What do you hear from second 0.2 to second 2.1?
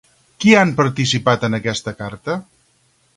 Qui han participat en aquesta